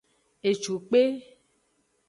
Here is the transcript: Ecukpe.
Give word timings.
Ecukpe. 0.49 1.01